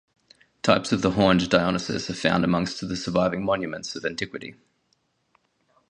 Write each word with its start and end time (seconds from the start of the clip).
Types 0.63 0.91
of 0.91 1.03
the 1.03 1.11
horned 1.11 1.47
Dionysus 1.47 2.09
are 2.09 2.15
found 2.15 2.43
amongst 2.43 2.81
the 2.89 2.95
surviving 2.95 3.45
monuments 3.45 3.95
of 3.95 4.03
antiquity. 4.03 4.55